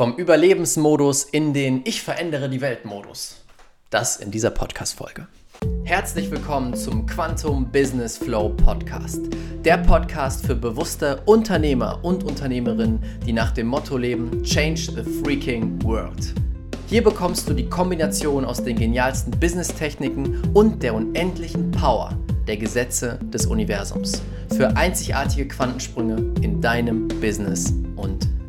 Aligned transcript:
Vom 0.00 0.16
Überlebensmodus 0.16 1.24
in 1.24 1.52
den 1.52 1.82
Ich 1.84 2.00
verändere 2.00 2.48
die 2.48 2.62
Welt-Modus. 2.62 3.44
Das 3.90 4.16
in 4.16 4.30
dieser 4.30 4.50
Podcast-Folge. 4.50 5.26
Herzlich 5.84 6.30
willkommen 6.30 6.74
zum 6.74 7.04
Quantum 7.04 7.70
Business 7.70 8.16
Flow 8.16 8.48
Podcast. 8.48 9.20
Der 9.62 9.76
Podcast 9.76 10.46
für 10.46 10.54
bewusste 10.54 11.20
Unternehmer 11.26 11.98
und 12.02 12.24
Unternehmerinnen, 12.24 13.02
die 13.26 13.34
nach 13.34 13.50
dem 13.50 13.66
Motto 13.66 13.98
leben: 13.98 14.42
Change 14.42 14.80
the 14.80 15.02
freaking 15.22 15.78
world. 15.82 16.32
Hier 16.86 17.04
bekommst 17.04 17.46
du 17.50 17.52
die 17.52 17.68
Kombination 17.68 18.46
aus 18.46 18.64
den 18.64 18.78
genialsten 18.78 19.38
Business-Techniken 19.38 20.40
und 20.54 20.82
der 20.82 20.94
unendlichen 20.94 21.70
Power 21.72 22.18
der 22.46 22.56
Gesetze 22.56 23.18
des 23.24 23.44
Universums 23.44 24.22
für 24.56 24.74
einzigartige 24.78 25.46
Quantensprünge 25.46 26.32
in 26.40 26.62
deinem 26.62 27.06
Business 27.20 27.74
und. 27.96 28.39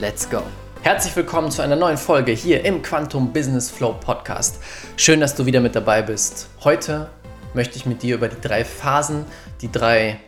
Let's 0.00 0.30
go! 0.30 0.42
Herzlich 0.80 1.14
willkommen 1.14 1.50
zu 1.50 1.60
einer 1.60 1.76
neuen 1.76 1.98
Folge 1.98 2.32
hier 2.32 2.64
im 2.64 2.80
Quantum 2.80 3.34
Business 3.34 3.70
Flow 3.70 3.92
Podcast. 3.92 4.58
Schön, 4.96 5.20
dass 5.20 5.34
du 5.34 5.44
wieder 5.44 5.60
mit 5.60 5.74
dabei 5.74 6.00
bist. 6.00 6.48
Heute 6.64 7.10
möchte 7.52 7.76
ich 7.76 7.84
mit 7.84 8.02
dir 8.02 8.14
über 8.14 8.28
die 8.28 8.40
drei 8.40 8.64
Phasen, 8.64 9.26
die 9.60 9.70
drei 9.70 10.18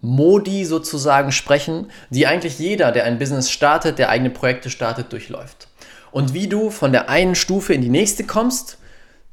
Modi 0.00 0.64
sozusagen 0.64 1.32
sprechen, 1.32 1.90
die 2.08 2.26
eigentlich 2.26 2.58
jeder, 2.58 2.90
der 2.90 3.04
ein 3.04 3.18
Business 3.18 3.50
startet, 3.50 3.98
der 3.98 4.08
eigene 4.08 4.30
Projekte 4.30 4.70
startet, 4.70 5.12
durchläuft. 5.12 5.68
Und 6.10 6.32
wie 6.32 6.48
du 6.48 6.70
von 6.70 6.90
der 6.90 7.10
einen 7.10 7.34
Stufe 7.34 7.74
in 7.74 7.82
die 7.82 7.90
nächste 7.90 8.24
kommst 8.24 8.78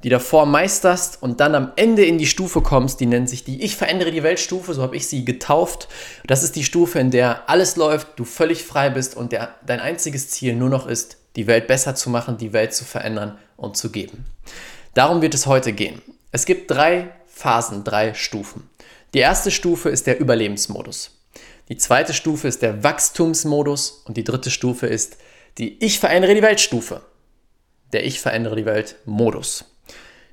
die 0.04 0.10
davor 0.10 0.46
meisterst 0.46 1.22
und 1.22 1.40
dann 1.40 1.56
am 1.56 1.72
Ende 1.76 2.06
in 2.06 2.18
die 2.18 2.28
Stufe 2.28 2.62
kommst, 2.62 3.00
die 3.00 3.06
nennt 3.06 3.30
sich 3.30 3.44
die 3.44 3.64
Ich 3.64 3.76
verändere 3.76 4.12
die 4.12 4.24
Weltstufe, 4.24 4.74
so 4.74 4.82
habe 4.82 4.96
ich 4.96 5.08
sie 5.08 5.26
getauft. 5.26 5.88
Das 6.28 6.44
ist 6.44 6.56
die 6.56 6.64
Stufe, 6.64 7.00
in 7.00 7.12
der 7.12 7.50
alles 7.50 7.76
läuft, 7.76 8.20
du 8.20 8.26
völlig 8.26 8.64
frei 8.64 8.90
bist 8.90 9.16
und 9.16 9.32
der, 9.32 9.56
dein 9.66 9.80
einziges 9.80 10.30
Ziel 10.30 10.56
nur 10.56 10.70
noch 10.70 10.86
ist, 10.86 11.18
die 11.36 11.48
Welt 11.48 11.68
besser 11.68 11.96
zu 11.96 12.10
machen, 12.10 12.38
die 12.38 12.54
Welt 12.54 12.74
zu 12.74 12.86
verändern 12.86 13.38
und 13.58 13.78
zu 13.78 13.92
geben. 13.92 14.26
Darum 14.94 15.22
wird 15.22 15.34
es 15.34 15.48
heute 15.48 15.74
gehen. 15.74 16.02
Es 16.32 16.46
gibt 16.46 16.70
drei 16.72 17.10
Phasen, 17.28 17.84
drei 17.84 18.14
Stufen. 18.14 18.70
Die 19.14 19.20
erste 19.20 19.52
Stufe 19.52 19.90
ist 19.90 20.08
der 20.08 20.20
Überlebensmodus. 20.20 21.12
Die 21.70 21.78
zweite 21.78 22.14
Stufe 22.14 22.48
ist 22.48 22.62
der 22.62 22.84
Wachstumsmodus 22.84 24.04
und 24.06 24.18
die 24.18 24.24
dritte 24.24 24.52
Stufe 24.52 24.88
ist 24.88 25.18
die 25.58 25.84
Ich 25.84 26.00
verändere 26.00 26.36
die 26.36 26.42
Weltstufe. 26.42 27.02
Der 27.92 28.06
Ich 28.06 28.20
verändere 28.20 28.56
die 28.56 28.66
Welt 28.66 28.98
Modus. 29.06 29.66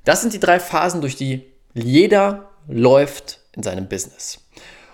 Das 0.05 0.21
sind 0.21 0.33
die 0.33 0.39
drei 0.39 0.59
Phasen, 0.59 1.01
durch 1.01 1.15
die 1.15 1.51
jeder 1.73 2.49
läuft 2.67 3.39
in 3.53 3.63
seinem 3.63 3.87
Business. 3.87 4.39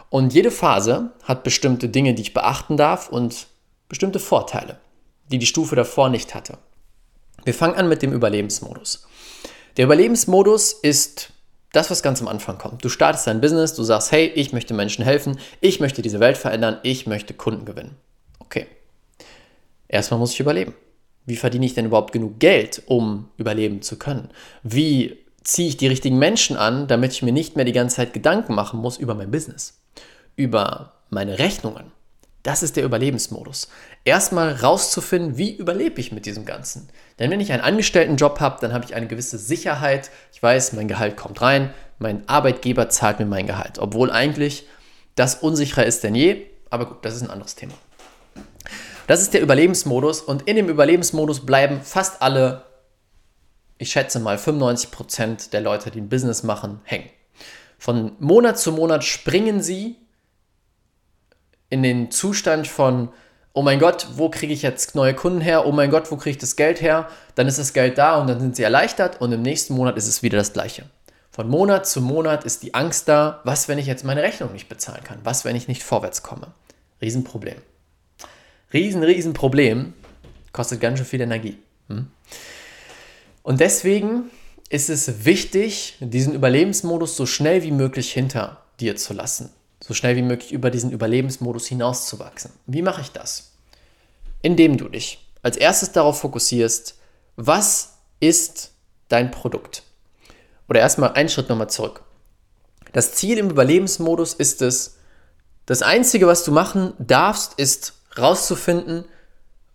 Und 0.09 0.33
jede 0.33 0.51
Phase 0.51 1.11
hat 1.23 1.43
bestimmte 1.43 1.89
Dinge, 1.89 2.13
die 2.13 2.23
ich 2.23 2.33
beachten 2.33 2.77
darf 2.77 3.09
und 3.09 3.47
bestimmte 3.87 4.19
Vorteile, 4.19 4.79
die 5.31 5.39
die 5.39 5.45
Stufe 5.45 5.75
davor 5.75 6.09
nicht 6.09 6.33
hatte. 6.35 6.57
Wir 7.43 7.53
fangen 7.53 7.75
an 7.75 7.89
mit 7.89 8.01
dem 8.01 8.13
Überlebensmodus. 8.13 9.07
Der 9.77 9.85
Überlebensmodus 9.85 10.73
ist 10.73 11.31
das, 11.71 11.91
was 11.91 12.01
ganz 12.01 12.21
am 12.21 12.27
Anfang 12.27 12.57
kommt. 12.57 12.83
Du 12.83 12.89
startest 12.89 13.27
dein 13.27 13.41
Business, 13.41 13.75
du 13.75 13.83
sagst, 13.83 14.11
hey, 14.11 14.27
ich 14.27 14.51
möchte 14.51 14.73
Menschen 14.73 15.05
helfen, 15.05 15.39
ich 15.61 15.79
möchte 15.79 16.01
diese 16.01 16.19
Welt 16.19 16.37
verändern, 16.37 16.79
ich 16.83 17.05
möchte 17.05 17.33
Kunden 17.33 17.65
gewinnen. 17.65 17.95
Okay. 18.39 18.65
Erstmal 19.87 20.19
muss 20.19 20.33
ich 20.33 20.39
überleben. 20.39 20.73
Wie 21.29 21.35
verdiene 21.35 21.67
ich 21.67 21.75
denn 21.75 21.85
überhaupt 21.85 22.11
genug 22.11 22.39
Geld, 22.39 22.81
um 22.87 23.29
überleben 23.37 23.83
zu 23.83 23.99
können? 23.99 24.29
Wie 24.63 25.19
ziehe 25.43 25.67
ich 25.69 25.77
die 25.77 25.85
richtigen 25.85 26.17
Menschen 26.17 26.57
an, 26.57 26.87
damit 26.87 27.11
ich 27.11 27.21
mir 27.21 27.31
nicht 27.31 27.55
mehr 27.55 27.65
die 27.65 27.71
ganze 27.71 27.97
Zeit 27.97 28.13
Gedanken 28.13 28.55
machen 28.55 28.79
muss 28.79 28.97
über 28.97 29.13
mein 29.13 29.29
Business, 29.29 29.79
über 30.35 30.93
meine 31.11 31.37
Rechnungen? 31.37 31.91
Das 32.41 32.63
ist 32.63 32.77
der 32.77 32.83
Überlebensmodus. 32.83 33.69
Erstmal 34.05 34.53
rauszufinden, 34.53 35.37
wie 35.37 35.55
überlebe 35.55 36.01
ich 36.01 36.11
mit 36.11 36.25
diesem 36.25 36.45
Ganzen. 36.45 36.89
Denn 37.19 37.29
wenn 37.29 37.41
ich 37.41 37.51
einen 37.51 37.61
Angestelltenjob 37.61 38.39
habe, 38.39 38.57
dann 38.59 38.73
habe 38.73 38.85
ich 38.85 38.95
eine 38.95 39.05
gewisse 39.05 39.37
Sicherheit. 39.37 40.09
Ich 40.33 40.41
weiß, 40.41 40.73
mein 40.73 40.87
Gehalt 40.87 41.15
kommt 41.15 41.43
rein, 41.43 41.71
mein 41.99 42.27
Arbeitgeber 42.27 42.89
zahlt 42.89 43.19
mir 43.19 43.27
mein 43.27 43.45
Gehalt. 43.45 43.77
Obwohl 43.77 44.09
eigentlich 44.09 44.65
das 45.13 45.35
unsicherer 45.35 45.85
ist 45.85 46.03
denn 46.03 46.15
je. 46.15 46.47
Aber 46.71 46.87
gut, 46.87 47.05
das 47.05 47.15
ist 47.15 47.21
ein 47.21 47.29
anderes 47.29 47.53
Thema. 47.53 47.75
Das 49.09 49.23
ist 49.23 49.33
der 49.33 49.41
Überlebensmodus 49.41 50.21
und 50.21 50.43
in 50.43 50.55
dem 50.55 50.69
Überlebensmodus 50.69 51.43
bleiben 51.43 51.81
fast 51.81 52.21
alle, 52.21 52.65
ich 53.79 53.91
schätze 53.91 54.19
mal 54.19 54.35
95% 54.35 55.49
der 55.49 55.61
Leute, 55.61 55.89
die 55.89 55.99
ein 55.99 56.09
Business 56.09 56.43
machen, 56.43 56.79
hängen. 56.83 57.09
Von 57.79 58.11
Monat 58.19 58.59
zu 58.59 58.71
Monat 58.71 59.03
springen 59.03 59.63
sie 59.63 59.95
in 61.71 61.81
den 61.81 62.11
Zustand 62.11 62.67
von, 62.67 63.09
oh 63.53 63.63
mein 63.63 63.79
Gott, 63.79 64.09
wo 64.13 64.29
kriege 64.29 64.53
ich 64.53 64.61
jetzt 64.61 64.93
neue 64.93 65.15
Kunden 65.15 65.41
her? 65.41 65.65
Oh 65.65 65.71
mein 65.71 65.89
Gott, 65.89 66.11
wo 66.11 66.15
kriege 66.15 66.35
ich 66.35 66.37
das 66.37 66.55
Geld 66.55 66.79
her? 66.79 67.09
Dann 67.33 67.47
ist 67.47 67.57
das 67.57 67.73
Geld 67.73 67.97
da 67.97 68.21
und 68.21 68.27
dann 68.27 68.39
sind 68.39 68.57
sie 68.57 68.63
erleichtert 68.63 69.21
und 69.21 69.31
im 69.31 69.41
nächsten 69.41 69.73
Monat 69.73 69.97
ist 69.97 70.07
es 70.07 70.21
wieder 70.21 70.37
das 70.37 70.53
gleiche. 70.53 70.85
Von 71.31 71.49
Monat 71.49 71.87
zu 71.87 71.99
Monat 71.99 72.43
ist 72.43 72.61
die 72.61 72.75
Angst 72.75 73.07
da, 73.07 73.41
was, 73.43 73.67
wenn 73.67 73.79
ich 73.79 73.87
jetzt 73.87 74.05
meine 74.05 74.21
Rechnung 74.21 74.53
nicht 74.53 74.69
bezahlen 74.69 75.03
kann? 75.03 75.17
Was, 75.23 75.45
wenn 75.45 75.55
ich 75.55 75.67
nicht 75.67 75.81
vorwärts 75.81 76.21
komme? 76.21 76.53
Riesenproblem. 77.01 77.59
Riesen, 78.71 79.03
riesen 79.03 79.33
Problem. 79.33 79.93
Kostet 80.51 80.79
ganz 80.79 80.99
schön 80.99 81.05
viel 81.05 81.21
Energie. 81.21 81.57
Hm? 81.87 82.07
Und 83.43 83.59
deswegen 83.59 84.29
ist 84.69 84.89
es 84.89 85.25
wichtig, 85.25 85.95
diesen 85.99 86.33
Überlebensmodus 86.35 87.15
so 87.15 87.25
schnell 87.25 87.63
wie 87.63 87.71
möglich 87.71 88.11
hinter 88.13 88.63
dir 88.79 88.95
zu 88.95 89.13
lassen. 89.13 89.49
So 89.81 89.93
schnell 89.93 90.15
wie 90.15 90.21
möglich 90.21 90.51
über 90.51 90.69
diesen 90.69 90.91
Überlebensmodus 90.91 91.67
hinauszuwachsen. 91.67 92.51
Wie 92.67 92.81
mache 92.81 93.01
ich 93.01 93.11
das? 93.11 93.53
Indem 94.41 94.77
du 94.77 94.89
dich 94.89 95.27
als 95.41 95.57
erstes 95.57 95.91
darauf 95.91 96.19
fokussierst, 96.19 96.95
was 97.35 97.97
ist 98.19 98.71
dein 99.07 99.31
Produkt? 99.31 99.83
Oder 100.67 100.81
erstmal 100.81 101.13
einen 101.13 101.29
Schritt 101.29 101.49
nochmal 101.49 101.69
zurück. 101.69 102.03
Das 102.91 103.13
Ziel 103.13 103.37
im 103.37 103.49
Überlebensmodus 103.49 104.33
ist 104.33 104.61
es, 104.61 104.97
das 105.65 105.81
Einzige, 105.81 106.27
was 106.27 106.43
du 106.43 106.51
machen 106.51 106.93
darfst, 106.99 107.53
ist 107.59 107.93
rauszufinden, 108.19 109.05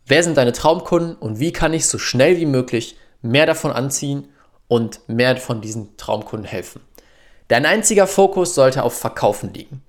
wer 0.06 0.22
sind 0.22 0.36
deine 0.36 0.52
Traumkunden 0.52 1.16
und 1.16 1.38
wie 1.38 1.52
kann 1.52 1.72
ich 1.72 1.86
so 1.86 1.98
schnell 1.98 2.36
wie 2.36 2.46
möglich 2.46 2.96
mehr 3.22 3.46
davon 3.46 3.72
anziehen 3.72 4.28
und 4.68 5.00
mehr 5.08 5.36
von 5.36 5.60
diesen 5.60 5.96
Traumkunden 5.96 6.46
helfen. 6.46 6.80
Dein 7.48 7.66
einziger 7.66 8.06
Fokus 8.06 8.54
sollte 8.54 8.82
auf 8.82 8.98
Verkaufen 8.98 9.52
liegen. 9.52 9.82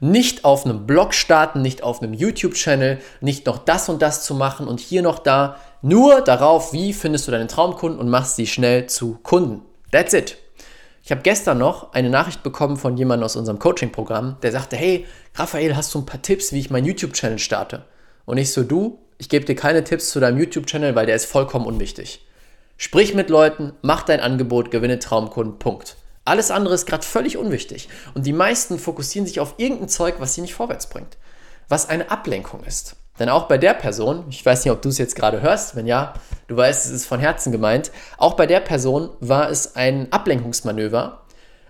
Nicht 0.00 0.44
auf 0.44 0.64
einem 0.64 0.86
Blog 0.86 1.14
starten, 1.14 1.62
nicht 1.62 1.82
auf 1.82 2.02
einem 2.02 2.12
YouTube-Channel, 2.12 2.98
nicht 3.20 3.46
noch 3.46 3.58
das 3.58 3.88
und 3.88 4.02
das 4.02 4.24
zu 4.24 4.34
machen 4.34 4.68
und 4.68 4.80
hier 4.80 5.02
noch 5.02 5.18
da. 5.18 5.56
Nur 5.80 6.20
darauf, 6.20 6.72
wie 6.72 6.92
findest 6.92 7.26
du 7.26 7.32
deine 7.32 7.46
Traumkunden 7.46 7.98
und 7.98 8.10
machst 8.10 8.36
sie 8.36 8.46
schnell 8.46 8.86
zu 8.86 9.18
Kunden. 9.22 9.62
That's 9.92 10.12
it. 10.12 10.36
Ich 11.02 11.12
habe 11.12 11.22
gestern 11.22 11.58
noch 11.58 11.92
eine 11.92 12.10
Nachricht 12.10 12.42
bekommen 12.42 12.76
von 12.76 12.96
jemandem 12.96 13.24
aus 13.24 13.36
unserem 13.36 13.60
Coaching-Programm, 13.60 14.38
der 14.42 14.50
sagte, 14.50 14.76
hey, 14.76 15.06
Raphael, 15.36 15.76
hast 15.76 15.94
du 15.94 16.00
ein 16.00 16.06
paar 16.06 16.20
Tipps, 16.20 16.52
wie 16.52 16.58
ich 16.58 16.68
meinen 16.68 16.84
YouTube-Channel 16.84 17.38
starte? 17.38 17.84
Und 18.26 18.36
ich 18.36 18.52
so, 18.52 18.62
du, 18.62 18.98
ich 19.18 19.30
gebe 19.30 19.46
dir 19.46 19.54
keine 19.54 19.82
Tipps 19.82 20.10
zu 20.10 20.20
deinem 20.20 20.38
YouTube-Channel, 20.38 20.94
weil 20.94 21.06
der 21.06 21.16
ist 21.16 21.26
vollkommen 21.26 21.64
unwichtig. 21.64 22.26
Sprich 22.76 23.14
mit 23.14 23.30
Leuten, 23.30 23.72
mach 23.80 24.02
dein 24.02 24.20
Angebot, 24.20 24.70
gewinne 24.70 24.98
Traumkunden, 24.98 25.58
Punkt. 25.58 25.96
Alles 26.26 26.50
andere 26.50 26.74
ist 26.74 26.86
gerade 26.86 27.06
völlig 27.06 27.38
unwichtig. 27.38 27.88
Und 28.14 28.26
die 28.26 28.34
meisten 28.34 28.78
fokussieren 28.78 29.26
sich 29.26 29.40
auf 29.40 29.54
irgendein 29.56 29.88
Zeug, 29.88 30.16
was 30.18 30.34
sie 30.34 30.42
nicht 30.42 30.54
vorwärts 30.54 30.88
bringt. 30.88 31.16
Was 31.68 31.88
eine 31.88 32.10
Ablenkung 32.10 32.64
ist. 32.64 32.96
Denn 33.18 33.28
auch 33.30 33.48
bei 33.48 33.56
der 33.56 33.74
Person, 33.74 34.24
ich 34.28 34.44
weiß 34.44 34.64
nicht, 34.64 34.72
ob 34.72 34.82
du 34.82 34.90
es 34.90 34.98
jetzt 34.98 35.16
gerade 35.16 35.40
hörst, 35.40 35.74
wenn 35.74 35.86
ja, 35.86 36.12
du 36.48 36.56
weißt, 36.56 36.84
es 36.84 36.92
ist 36.92 37.06
von 37.06 37.20
Herzen 37.20 37.50
gemeint, 37.50 37.90
auch 38.18 38.34
bei 38.34 38.46
der 38.46 38.60
Person 38.60 39.10
war 39.20 39.48
es 39.48 39.74
ein 39.76 40.12
Ablenkungsmanöver, 40.12 41.22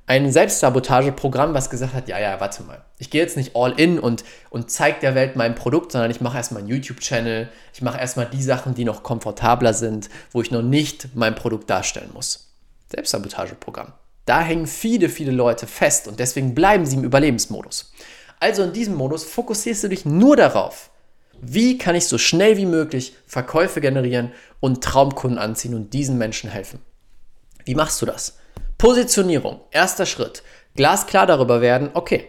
ein 0.07 0.31
Selbstsabotageprogramm, 0.31 1.53
was 1.53 1.69
gesagt 1.69 1.93
hat, 1.93 2.09
ja, 2.09 2.19
ja, 2.19 2.41
warte 2.41 2.63
mal, 2.63 2.85
ich 2.99 3.11
gehe 3.11 3.21
jetzt 3.21 3.37
nicht 3.37 3.57
all 3.57 3.79
in 3.79 3.99
und, 3.99 4.25
und 4.51 4.71
zeige 4.71 5.01
der 5.01 5.17
Welt 5.17 5.35
mein 5.35 5.57
Produkt, 5.57 5.91
sondern 5.93 6.13
ich 6.13 6.21
mache 6.21 6.37
erstmal 6.37 6.61
einen 6.61 6.71
YouTube-Channel, 6.71 7.49
ich 7.75 7.83
mache 7.83 7.99
erstmal 7.99 8.27
die 8.27 8.43
Sachen, 8.43 8.75
die 8.75 8.85
noch 8.85 9.03
komfortabler 9.03 9.75
sind, 9.75 10.09
wo 10.31 10.41
ich 10.43 10.53
noch 10.53 10.63
nicht 10.63 11.09
mein 11.15 11.35
Produkt 11.35 11.69
darstellen 11.69 12.11
muss. 12.15 12.53
Selbstsabotageprogramm. 12.89 13.95
Da 14.27 14.43
hängen 14.43 14.69
viele, 14.69 15.09
viele 15.09 15.33
Leute 15.33 15.67
fest 15.67 16.07
und 16.07 16.21
deswegen 16.21 16.55
bleiben 16.55 16.87
sie 16.87 16.97
im 16.97 17.05
Überlebensmodus. 17.05 17.93
Also 18.39 18.63
in 18.63 18.73
diesem 18.73 18.95
Modus 18.95 19.25
fokussierst 19.25 19.85
du 19.85 19.89
dich 19.89 20.05
nur 20.05 20.37
darauf, 20.37 20.91
wie 21.41 21.79
kann 21.79 21.97
ich 21.97 22.07
so 22.07 22.17
schnell 22.17 22.57
wie 22.57 22.67
möglich 22.67 23.15
Verkäufe 23.27 23.81
generieren 23.81 24.33
und 24.61 24.83
Traumkunden 24.83 25.39
anziehen 25.39 25.75
und 25.75 25.93
diesen 25.93 26.17
Menschen 26.17 26.49
helfen? 26.49 26.81
Wie 27.65 27.75
machst 27.75 28.01
du 28.01 28.07
das? 28.07 28.39
Positionierung, 28.79 29.61
erster 29.71 30.05
Schritt. 30.07 30.43
Glasklar 30.75 31.27
darüber 31.27 31.61
werden, 31.61 31.91
okay, 31.95 32.29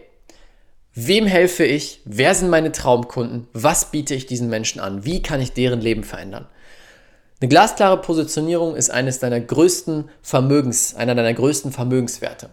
wem 0.94 1.26
helfe 1.26 1.64
ich? 1.64 2.00
Wer 2.06 2.34
sind 2.34 2.48
meine 2.48 2.72
Traumkunden? 2.72 3.48
Was 3.52 3.90
biete 3.90 4.14
ich 4.14 4.26
diesen 4.26 4.48
Menschen 4.48 4.80
an? 4.80 5.04
Wie 5.04 5.22
kann 5.22 5.40
ich 5.40 5.52
deren 5.52 5.80
Leben 5.80 6.04
verändern? 6.04 6.46
Eine 7.40 7.50
glasklare 7.50 8.00
Positionierung 8.00 8.74
ist 8.74 8.90
eines 8.90 9.20
deiner 9.20 9.40
größten 9.40 10.10
Vermögens, 10.22 10.94
einer 10.96 11.14
deiner 11.14 11.34
größten 11.34 11.70
Vermögenswerte. 11.70 12.50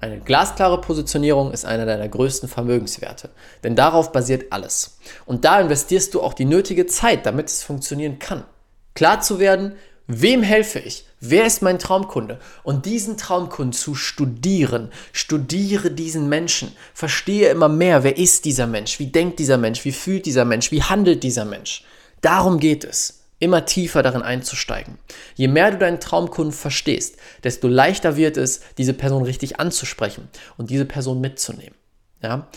Eine 0.00 0.18
glasklare 0.20 0.80
Positionierung 0.80 1.52
ist 1.52 1.64
einer 1.64 1.86
deiner 1.86 2.08
größten 2.08 2.48
Vermögenswerte, 2.48 3.30
denn 3.62 3.76
darauf 3.76 4.12
basiert 4.12 4.52
alles. 4.52 4.98
Und 5.26 5.44
da 5.44 5.60
investierst 5.60 6.12
du 6.14 6.22
auch 6.22 6.34
die 6.34 6.44
nötige 6.44 6.86
Zeit, 6.86 7.24
damit 7.24 7.48
es 7.48 7.62
funktionieren 7.62 8.18
kann. 8.18 8.44
Klar 8.94 9.20
zu 9.20 9.38
werden, 9.38 9.76
wem 10.06 10.42
helfe 10.42 10.78
ich? 10.78 11.04
Wer 11.20 11.46
ist 11.46 11.62
mein 11.62 11.78
Traumkunde? 11.78 12.38
Und 12.62 12.86
diesen 12.86 13.16
Traumkunden 13.16 13.72
zu 13.72 13.94
studieren. 13.94 14.90
Studiere 15.12 15.90
diesen 15.90 16.28
Menschen. 16.28 16.72
Verstehe 16.94 17.48
immer 17.48 17.68
mehr, 17.68 18.04
wer 18.04 18.16
ist 18.16 18.44
dieser 18.44 18.66
Mensch? 18.66 18.98
Wie 18.98 19.06
denkt 19.06 19.38
dieser 19.38 19.58
Mensch? 19.58 19.84
Wie 19.84 19.92
fühlt 19.92 20.26
dieser 20.26 20.44
Mensch? 20.44 20.70
Wie 20.70 20.82
handelt 20.82 21.22
dieser 21.22 21.44
Mensch? 21.44 21.84
Darum 22.20 22.58
geht 22.58 22.84
es 22.84 23.16
immer 23.38 23.66
tiefer 23.66 24.02
darin 24.02 24.22
einzusteigen. 24.22 24.98
Je 25.34 25.48
mehr 25.48 25.70
du 25.70 25.78
deinen 25.78 26.00
Traumkunden 26.00 26.52
verstehst, 26.52 27.16
desto 27.44 27.68
leichter 27.68 28.16
wird 28.16 28.36
es, 28.36 28.60
diese 28.78 28.94
Person 28.94 29.24
richtig 29.24 29.60
anzusprechen 29.60 30.28
und 30.56 30.70
diese 30.70 30.86
Person 30.86 31.20
mitzunehmen. 31.20 31.74
Ja? 32.22 32.48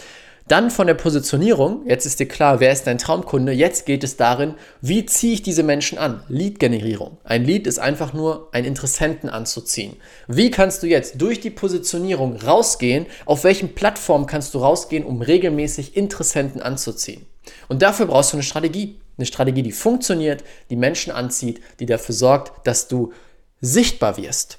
Dann 0.49 0.71
von 0.71 0.87
der 0.87 0.95
Positionierung, 0.95 1.85
jetzt 1.85 2.07
ist 2.07 2.19
dir 2.19 2.27
klar, 2.27 2.59
wer 2.59 2.71
ist 2.71 2.87
dein 2.87 2.97
Traumkunde, 2.97 3.51
jetzt 3.51 3.85
geht 3.85 4.03
es 4.03 4.17
darin, 4.17 4.55
wie 4.81 5.05
ziehe 5.05 5.33
ich 5.33 5.43
diese 5.43 5.61
Menschen 5.61 5.99
an? 5.99 6.23
Lead-Generierung. 6.27 7.19
Ein 7.23 7.45
Lead 7.45 7.67
ist 7.67 7.77
einfach 7.77 8.13
nur, 8.13 8.49
einen 8.51 8.65
Interessenten 8.65 9.29
anzuziehen. 9.29 9.97
Wie 10.27 10.49
kannst 10.49 10.81
du 10.81 10.87
jetzt 10.87 11.21
durch 11.21 11.39
die 11.39 11.51
Positionierung 11.51 12.35
rausgehen? 12.35 13.05
Auf 13.27 13.43
welchen 13.43 13.75
Plattformen 13.75 14.25
kannst 14.25 14.55
du 14.55 14.57
rausgehen, 14.57 15.05
um 15.05 15.21
regelmäßig 15.21 15.95
Interessenten 15.95 16.63
anzuziehen? 16.63 17.27
Und 17.67 17.83
dafür 17.83 18.07
brauchst 18.07 18.33
du 18.33 18.37
eine 18.37 18.43
Strategie. 18.43 18.99
Eine 19.19 19.27
Strategie, 19.27 19.61
die 19.61 19.71
funktioniert, 19.71 20.43
die 20.71 20.77
Menschen 20.77 21.13
anzieht, 21.13 21.61
die 21.79 21.85
dafür 21.85 22.15
sorgt, 22.15 22.65
dass 22.65 22.87
du 22.87 23.13
sichtbar 23.61 24.17
wirst. 24.17 24.57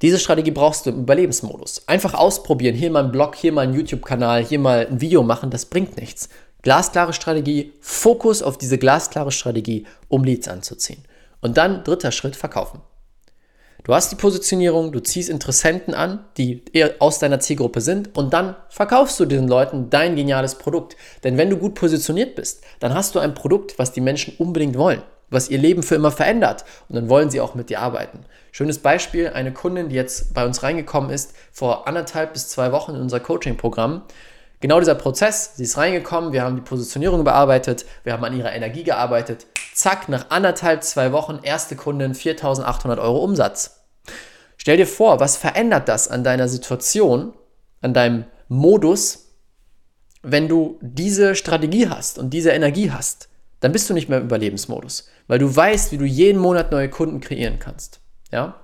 Diese 0.00 0.18
Strategie 0.20 0.52
brauchst 0.52 0.86
du 0.86 0.90
im 0.90 1.00
Überlebensmodus. 1.00 1.88
Einfach 1.88 2.14
ausprobieren, 2.14 2.76
hier 2.76 2.90
mal 2.90 3.02
einen 3.02 3.12
Blog, 3.12 3.34
hier 3.34 3.52
mal 3.52 3.62
einen 3.62 3.74
YouTube-Kanal, 3.74 4.44
hier 4.44 4.60
mal 4.60 4.86
ein 4.86 5.00
Video 5.00 5.24
machen, 5.24 5.50
das 5.50 5.66
bringt 5.66 5.96
nichts. 5.96 6.28
Glasklare 6.62 7.12
Strategie, 7.12 7.72
Fokus 7.80 8.42
auf 8.42 8.58
diese 8.58 8.78
glasklare 8.78 9.32
Strategie, 9.32 9.86
um 10.08 10.22
Leads 10.22 10.48
anzuziehen. 10.48 11.02
Und 11.40 11.56
dann 11.56 11.82
dritter 11.82 12.12
Schritt, 12.12 12.36
verkaufen. 12.36 12.80
Du 13.84 13.94
hast 13.94 14.12
die 14.12 14.16
Positionierung, 14.16 14.92
du 14.92 15.00
ziehst 15.00 15.30
Interessenten 15.30 15.94
an, 15.94 16.24
die 16.36 16.62
eher 16.72 16.96
aus 16.98 17.20
deiner 17.20 17.40
Zielgruppe 17.40 17.80
sind 17.80 18.16
und 18.16 18.32
dann 18.32 18.54
verkaufst 18.68 19.18
du 19.18 19.24
diesen 19.24 19.48
Leuten 19.48 19.88
dein 19.88 20.14
geniales 20.14 20.56
Produkt. 20.56 20.96
Denn 21.24 21.38
wenn 21.38 21.48
du 21.48 21.56
gut 21.56 21.74
positioniert 21.74 22.34
bist, 22.34 22.62
dann 22.80 22.92
hast 22.92 23.14
du 23.14 23.18
ein 23.18 23.34
Produkt, 23.34 23.78
was 23.78 23.92
die 23.92 24.00
Menschen 24.00 24.34
unbedingt 24.38 24.76
wollen, 24.76 25.02
was 25.30 25.48
ihr 25.48 25.58
Leben 25.58 25.82
für 25.82 25.94
immer 25.94 26.10
verändert 26.10 26.64
und 26.88 26.96
dann 26.96 27.08
wollen 27.08 27.30
sie 27.30 27.40
auch 27.40 27.54
mit 27.54 27.70
dir 27.70 27.80
arbeiten. 27.80 28.20
Schönes 28.52 28.78
Beispiel, 28.78 29.28
eine 29.28 29.52
Kundin, 29.52 29.88
die 29.88 29.94
jetzt 29.94 30.34
bei 30.34 30.44
uns 30.44 30.62
reingekommen 30.62 31.10
ist, 31.10 31.34
vor 31.52 31.86
anderthalb 31.86 32.32
bis 32.32 32.48
zwei 32.48 32.72
Wochen 32.72 32.94
in 32.94 33.00
unser 33.00 33.20
Coaching-Programm. 33.20 34.02
Genau 34.60 34.80
dieser 34.80 34.96
Prozess, 34.96 35.52
sie 35.56 35.64
ist 35.64 35.76
reingekommen, 35.76 36.32
wir 36.32 36.42
haben 36.42 36.56
die 36.56 36.62
Positionierung 36.62 37.22
bearbeitet, 37.22 37.84
wir 38.02 38.12
haben 38.12 38.24
an 38.24 38.36
ihrer 38.36 38.52
Energie 38.52 38.82
gearbeitet. 38.82 39.46
Zack, 39.74 40.08
nach 40.08 40.30
anderthalb, 40.30 40.82
zwei 40.82 41.12
Wochen, 41.12 41.38
erste 41.42 41.76
Kundin, 41.76 42.14
4.800 42.14 43.00
Euro 43.00 43.18
Umsatz. 43.18 43.84
Stell 44.56 44.76
dir 44.76 44.86
vor, 44.86 45.20
was 45.20 45.36
verändert 45.36 45.88
das 45.88 46.08
an 46.08 46.24
deiner 46.24 46.48
Situation, 46.48 47.32
an 47.80 47.94
deinem 47.94 48.24
Modus, 48.48 49.28
wenn 50.22 50.48
du 50.48 50.78
diese 50.80 51.36
Strategie 51.36 51.88
hast 51.88 52.18
und 52.18 52.30
diese 52.30 52.50
Energie 52.50 52.90
hast? 52.90 53.27
Dann 53.60 53.72
bist 53.72 53.90
du 53.90 53.94
nicht 53.94 54.08
mehr 54.08 54.18
im 54.18 54.24
Überlebensmodus, 54.24 55.08
weil 55.26 55.38
du 55.38 55.54
weißt, 55.54 55.92
wie 55.92 55.98
du 55.98 56.04
jeden 56.04 56.40
Monat 56.40 56.70
neue 56.70 56.88
Kunden 56.88 57.20
kreieren 57.20 57.58
kannst. 57.58 58.00
Ja? 58.30 58.60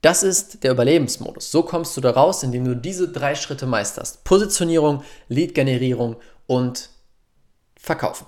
Das 0.00 0.22
ist 0.22 0.64
der 0.64 0.72
Überlebensmodus. 0.72 1.50
So 1.50 1.62
kommst 1.62 1.96
du 1.96 2.00
da 2.00 2.10
raus, 2.10 2.42
indem 2.42 2.64
du 2.64 2.76
diese 2.76 3.10
drei 3.10 3.34
Schritte 3.34 3.66
meisterst. 3.66 4.24
Positionierung, 4.24 5.02
Lead-Generierung 5.28 6.16
und 6.46 6.90
Verkaufen. 7.76 8.26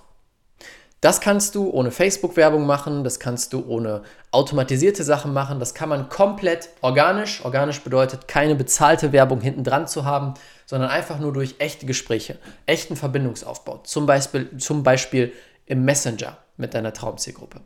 Das 1.02 1.20
kannst 1.20 1.54
du 1.54 1.70
ohne 1.70 1.90
Facebook-Werbung 1.90 2.66
machen, 2.66 3.04
das 3.04 3.20
kannst 3.20 3.52
du 3.52 3.64
ohne 3.68 4.02
automatisierte 4.30 5.04
Sachen 5.04 5.32
machen, 5.32 5.58
das 5.58 5.74
kann 5.74 5.90
man 5.90 6.08
komplett 6.08 6.70
organisch. 6.80 7.44
Organisch 7.44 7.82
bedeutet, 7.82 8.28
keine 8.28 8.54
bezahlte 8.54 9.12
Werbung 9.12 9.40
hinten 9.40 9.62
dran 9.62 9.86
zu 9.86 10.04
haben, 10.04 10.34
sondern 10.64 10.90
einfach 10.90 11.18
nur 11.18 11.32
durch 11.32 11.56
echte 11.58 11.84
Gespräche, 11.84 12.38
echten 12.64 12.96
Verbindungsaufbau, 12.96 13.82
zum 13.84 14.06
Beispiel, 14.06 14.56
zum 14.56 14.82
Beispiel 14.82 15.32
im 15.66 15.84
Messenger 15.84 16.38
mit 16.56 16.72
deiner 16.72 16.92
Traumzielgruppe. 16.92 17.60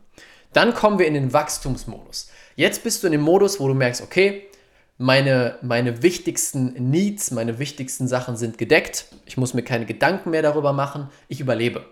Dann 0.51 0.73
kommen 0.73 0.99
wir 0.99 1.07
in 1.07 1.13
den 1.13 1.31
Wachstumsmodus. 1.31 2.29
Jetzt 2.55 2.83
bist 2.83 3.01
du 3.01 3.07
in 3.07 3.13
dem 3.13 3.21
Modus, 3.21 3.59
wo 3.61 3.67
du 3.67 3.73
merkst, 3.73 4.01
okay, 4.01 4.47
meine, 4.97 5.57
meine 5.61 6.03
wichtigsten 6.03 6.73
Needs, 6.91 7.31
meine 7.31 7.57
wichtigsten 7.57 8.07
Sachen 8.07 8.35
sind 8.35 8.57
gedeckt. 8.57 9.05
Ich 9.25 9.37
muss 9.37 9.53
mir 9.53 9.63
keine 9.63 9.85
Gedanken 9.85 10.29
mehr 10.29 10.41
darüber 10.41 10.73
machen. 10.73 11.09
Ich 11.27 11.39
überlebe. 11.39 11.85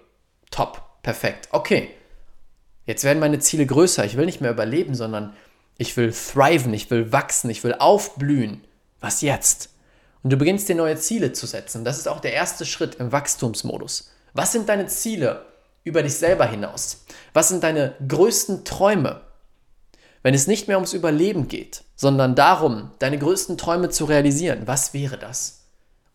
Top. 0.51 0.88
Perfekt. 1.01 1.49
Okay. 1.51 1.89
Jetzt 2.85 3.03
werden 3.03 3.19
meine 3.19 3.39
Ziele 3.39 3.65
größer. 3.65 4.03
Ich 4.05 4.17
will 4.17 4.25
nicht 4.25 4.41
mehr 4.41 4.51
überleben, 4.51 4.95
sondern 4.95 5.35
ich 5.77 5.95
will 5.95 6.11
thriven, 6.11 6.73
ich 6.73 6.89
will 6.91 7.11
wachsen, 7.11 7.49
ich 7.49 7.63
will 7.63 7.75
aufblühen. 7.75 8.63
Was 8.99 9.21
jetzt? 9.21 9.69
Und 10.23 10.31
du 10.31 10.37
beginnst 10.37 10.67
dir 10.67 10.75
neue 10.75 10.97
Ziele 10.97 11.31
zu 11.31 11.45
setzen. 11.45 11.85
Das 11.85 11.97
ist 11.97 12.07
auch 12.07 12.19
der 12.19 12.33
erste 12.33 12.65
Schritt 12.65 12.95
im 12.95 13.11
Wachstumsmodus. 13.11 14.11
Was 14.33 14.51
sind 14.51 14.67
deine 14.67 14.87
Ziele 14.87 15.45
über 15.83 16.03
dich 16.03 16.15
selber 16.15 16.45
hinaus? 16.45 17.05
Was 17.33 17.49
sind 17.49 17.63
deine 17.63 17.95
größten 18.05 18.65
Träume? 18.65 19.21
Wenn 20.21 20.33
es 20.33 20.47
nicht 20.47 20.67
mehr 20.67 20.77
ums 20.77 20.93
Überleben 20.93 21.47
geht, 21.47 21.83
sondern 21.95 22.35
darum, 22.35 22.91
deine 22.99 23.17
größten 23.17 23.57
Träume 23.57 23.89
zu 23.89 24.05
realisieren, 24.05 24.63
was 24.65 24.93
wäre 24.93 25.17
das? 25.17 25.58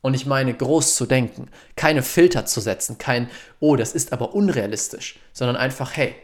Und 0.04 0.12
ich 0.12 0.26
meine, 0.26 0.52
groß 0.52 0.96
zu 0.96 1.06
denken, 1.06 1.48
keine 1.76 2.02
Filter 2.02 2.44
zu 2.44 2.60
setzen, 2.60 2.98
kein, 2.98 3.30
oh, 3.58 3.74
das 3.74 3.94
ist 3.94 4.12
aber 4.12 4.34
unrealistisch, 4.34 5.18
sondern 5.32 5.56
einfach, 5.56 5.96
hey, 5.96 6.14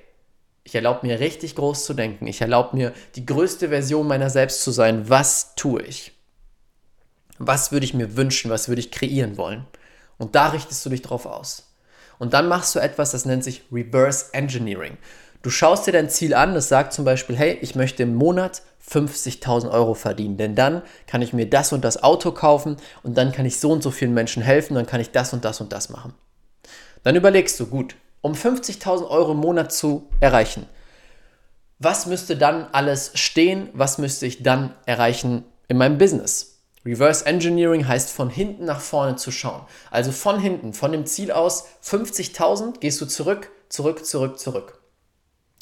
ich 0.64 0.74
erlaube 0.74 1.06
mir 1.06 1.18
richtig 1.18 1.56
groß 1.56 1.86
zu 1.86 1.94
denken, 1.94 2.26
ich 2.26 2.42
erlaube 2.42 2.76
mir 2.76 2.92
die 3.14 3.24
größte 3.24 3.70
Version 3.70 4.06
meiner 4.06 4.28
selbst 4.28 4.60
zu 4.64 4.70
sein. 4.70 5.08
Was 5.08 5.54
tue 5.54 5.80
ich? 5.80 6.12
Was 7.38 7.72
würde 7.72 7.86
ich 7.86 7.94
mir 7.94 8.18
wünschen, 8.18 8.50
was 8.50 8.68
würde 8.68 8.80
ich 8.80 8.90
kreieren 8.90 9.38
wollen? 9.38 9.66
Und 10.18 10.34
da 10.34 10.48
richtest 10.48 10.84
du 10.84 10.90
dich 10.90 11.00
drauf 11.00 11.24
aus. 11.24 11.72
Und 12.18 12.34
dann 12.34 12.48
machst 12.48 12.74
du 12.74 12.80
etwas, 12.80 13.12
das 13.12 13.24
nennt 13.24 13.44
sich 13.44 13.62
Reverse 13.72 14.34
Engineering. 14.34 14.98
Du 15.42 15.48
schaust 15.48 15.86
dir 15.86 15.92
dein 15.92 16.10
Ziel 16.10 16.34
an, 16.34 16.52
das 16.52 16.68
sagt 16.68 16.92
zum 16.92 17.06
Beispiel, 17.06 17.34
hey, 17.34 17.56
ich 17.62 17.74
möchte 17.74 18.02
im 18.02 18.14
Monat 18.14 18.60
50.000 18.86 19.70
Euro 19.70 19.94
verdienen, 19.94 20.36
denn 20.36 20.54
dann 20.54 20.82
kann 21.06 21.22
ich 21.22 21.32
mir 21.32 21.48
das 21.48 21.72
und 21.72 21.82
das 21.82 22.02
Auto 22.02 22.32
kaufen 22.32 22.76
und 23.02 23.16
dann 23.16 23.32
kann 23.32 23.46
ich 23.46 23.58
so 23.58 23.70
und 23.70 23.82
so 23.82 23.90
vielen 23.90 24.12
Menschen 24.12 24.42
helfen, 24.42 24.74
dann 24.74 24.84
kann 24.84 25.00
ich 25.00 25.12
das 25.12 25.32
und 25.32 25.46
das 25.46 25.62
und 25.62 25.72
das 25.72 25.88
machen. 25.88 26.12
Dann 27.04 27.16
überlegst 27.16 27.58
du, 27.58 27.66
gut, 27.66 27.96
um 28.20 28.34
50.000 28.34 29.08
Euro 29.08 29.32
im 29.32 29.38
Monat 29.38 29.72
zu 29.72 30.08
erreichen, 30.20 30.66
was 31.78 32.04
müsste 32.04 32.36
dann 32.36 32.66
alles 32.72 33.12
stehen, 33.14 33.70
was 33.72 33.96
müsste 33.96 34.26
ich 34.26 34.42
dann 34.42 34.74
erreichen 34.84 35.44
in 35.68 35.78
meinem 35.78 35.96
Business? 35.96 36.58
Reverse 36.84 37.24
Engineering 37.24 37.88
heißt 37.88 38.10
von 38.10 38.28
hinten 38.28 38.66
nach 38.66 38.80
vorne 38.80 39.16
zu 39.16 39.30
schauen. 39.30 39.62
Also 39.90 40.12
von 40.12 40.38
hinten, 40.38 40.74
von 40.74 40.92
dem 40.92 41.06
Ziel 41.06 41.32
aus 41.32 41.64
50.000 41.82 42.80
gehst 42.80 43.00
du 43.00 43.06
zurück, 43.06 43.50
zurück, 43.70 44.04
zurück, 44.04 44.38
zurück 44.38 44.79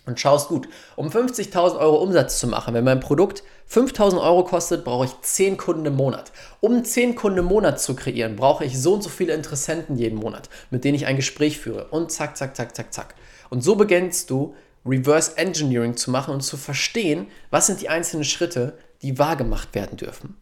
und 0.09 0.19
schaust 0.19 0.49
gut. 0.49 0.69
Um 0.97 1.09
50.000 1.09 1.79
Euro 1.79 1.97
Umsatz 1.97 2.41
zu 2.41 2.49
machen, 2.49 2.75
wenn 2.75 2.85
mein 2.85 2.99
Produkt 2.99 3.45
5.000 3.71 4.21
Euro 4.21 4.43
kostet, 4.43 4.85
brauche 4.85 5.05
ich 5.05 5.21
10 5.21 5.59
Kunden 5.59 5.85
im 5.85 5.97
Monat. 5.97 6.33
Um 6.61 6.83
10 6.83 7.15
Kunden 7.15 7.41
im 7.41 7.45
Monat 7.45 7.81
zu 7.81 7.95
kreieren, 7.95 8.35
brauche 8.35 8.65
ich 8.65 8.81
so 8.81 8.95
und 8.95 9.03
so 9.03 9.11
viele 9.11 9.35
Interessenten 9.35 9.97
jeden 9.97 10.19
Monat, 10.19 10.49
mit 10.71 10.85
denen 10.85 10.95
ich 10.95 11.07
ein 11.07 11.17
Gespräch 11.17 11.59
führe. 11.59 11.85
Und 11.91 12.11
zack, 12.11 12.37
zack, 12.37 12.57
zack, 12.57 12.75
zack, 12.75 12.93
zack. 12.93 13.15
Und 13.51 13.63
so 13.63 13.77
beginnst 13.77 14.31
du 14.31 14.55
Reverse 14.87 15.37
Engineering 15.37 15.97
zu 15.97 16.11
machen 16.11 16.33
und 16.33 16.41
zu 16.41 16.57
verstehen, 16.57 17.27
was 17.51 17.67
sind 17.67 17.83
die 17.83 17.91
einzelnen 17.91 18.25
Schritte, 18.25 18.79
die 19.03 19.19
wahrgemacht 19.19 19.75
werden 19.75 19.99
dürfen. 19.99 20.37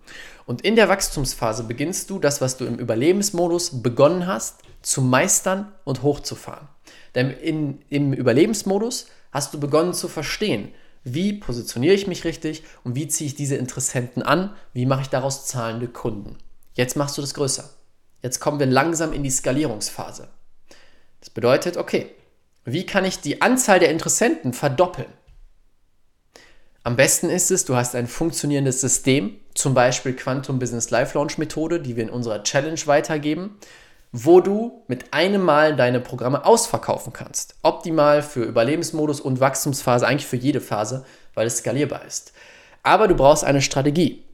Und 0.47 0.63
in 0.63 0.77
der 0.77 0.89
Wachstumsphase 0.89 1.65
beginnst 1.65 2.09
du 2.09 2.21
das, 2.21 2.41
was 2.41 2.57
du 2.57 2.65
im 2.65 2.79
Überlebensmodus 2.79 3.83
begonnen 3.83 4.29
hast, 4.29 4.61
zu 4.83 5.03
meistern 5.03 5.73
und 5.85 6.03
hochzufahren. 6.03 6.69
Denn 7.17 7.31
in, 7.31 7.83
im 7.89 8.13
Überlebensmodus 8.13 9.07
hast 9.37 9.53
du 9.53 9.61
begonnen 9.61 9.93
zu 9.93 10.09
verstehen, 10.09 10.73
wie 11.05 11.35
positioniere 11.35 11.95
ich 11.95 12.07
mich 12.07 12.25
richtig 12.25 12.65
und 12.85 12.97
wie 12.97 13.07
ziehe 13.07 13.29
ich 13.29 13.35
diese 13.35 13.57
Interessenten 13.57 14.23
an, 14.23 14.55
wie 14.73 14.87
mache 14.87 15.03
ich 15.03 15.09
daraus 15.09 15.47
zahlende 15.47 15.89
Kunden. 15.89 16.39
Jetzt 16.73 16.97
machst 16.97 17.19
du 17.19 17.21
das 17.21 17.35
größer. 17.35 17.69
Jetzt 18.23 18.41
kommen 18.41 18.59
wir 18.59 18.67
langsam 18.67 19.13
in 19.13 19.23
die 19.23 19.31
Skalierungsphase. 19.31 20.29
Das 21.21 21.29
bedeutet, 21.29 21.77
okay, 21.77 22.15
wie 22.65 22.87
kann 22.87 23.05
ich 23.05 23.21
die 23.21 23.43
Anzahl 23.43 23.79
der 23.79 23.91
Interessenten 23.91 24.55
verdoppeln? 24.55 25.13
Am 26.83 26.97
besten 26.97 27.29
ist 27.29 27.51
es, 27.51 27.67
du 27.67 27.77
hast 27.77 27.95
ein 27.95 28.07
funktionierendes 28.07 28.81
System, 28.81 29.37
zum 29.55 29.75
Beispiel 29.75 30.17
Quantum 30.17 30.59
Business 30.59 30.89
Life 30.89 31.17
Launch 31.17 31.37
Methode, 31.37 31.81
die 31.81 31.95
wir 31.97 32.05
in 32.05 32.11
unserer 32.11 32.43
Challenge 32.43 32.81
weitergeben 32.87 33.59
wo 34.19 34.41
du 34.41 34.83
mit 34.89 35.13
einem 35.13 35.43
Mal 35.43 35.77
deine 35.77 36.01
Programme 36.01 36.47
ausverkaufen 36.47 37.13
kannst. 37.13 37.55
Optimal 37.63 38.23
für 38.23 38.45
Überlebensmodus 38.45 39.21
und 39.21 39.41
Wachstumsphase, 39.41 40.07
eigentlich 40.07 40.27
für 40.27 40.37
jede 40.37 40.63
Phase, 40.63 41.05
weil 41.35 41.47
es 41.47 41.59
skalierbar 41.59 42.03
ist. 42.07 42.33
Aber 42.83 43.09
du 43.09 43.15
brauchst 43.15 43.45
eine 43.45 43.61
Strategie. 43.61 44.25